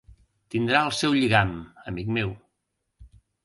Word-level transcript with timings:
Tindrà 0.55 0.81
el 0.85 0.95
seu 1.01 1.13
lligam, 1.19 1.53
amic 1.95 2.13
meu. 2.19 2.35